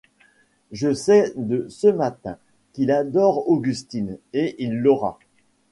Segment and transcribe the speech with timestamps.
[0.71, 2.39] Je sais de ce matin
[2.73, 5.19] qu’il adore Augustine, et il l’aura.